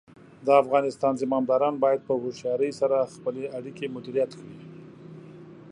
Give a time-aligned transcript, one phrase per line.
[0.45, 4.55] د افغانستان زمامداران باید په هوښیارۍ سره خپلې اړیکې مدیریت کړي.